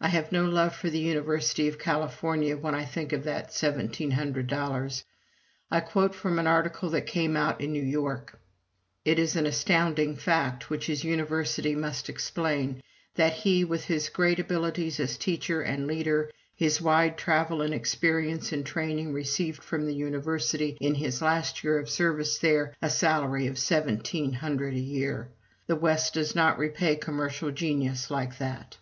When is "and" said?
15.62-15.86, 17.62-17.72, 18.52-18.66